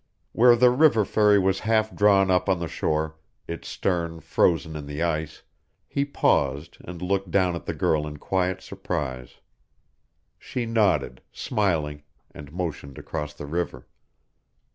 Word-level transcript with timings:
Where 0.31 0.55
the 0.55 0.71
river 0.71 1.05
ferry 1.05 1.37
was 1.37 1.59
half 1.59 1.95
drawn 1.95 2.31
up 2.31 2.49
on 2.49 2.57
the 2.57 2.67
shore, 2.67 3.19
its 3.47 3.67
stern 3.67 4.19
frozen 4.19 4.75
in 4.75 4.87
the 4.87 5.03
ice, 5.03 5.43
he 5.87 6.05
paused 6.05 6.79
and 6.83 7.03
looked 7.03 7.29
down 7.29 7.53
at 7.55 7.67
the 7.67 7.73
girl 7.75 8.07
in 8.07 8.17
quiet 8.17 8.63
surprise. 8.63 9.35
She 10.39 10.65
nodded, 10.65 11.21
smiling, 11.31 12.01
and 12.31 12.51
motioned 12.51 12.97
across 12.97 13.35
the 13.35 13.45
river. 13.45 13.85